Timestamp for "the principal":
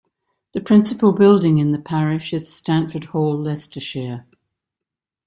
0.53-1.11